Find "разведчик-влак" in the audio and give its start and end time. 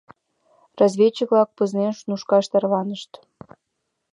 0.79-1.49